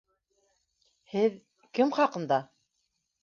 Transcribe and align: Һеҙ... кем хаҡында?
Һеҙ... 1.11 1.37
кем 1.79 1.93
хаҡында? 1.99 2.41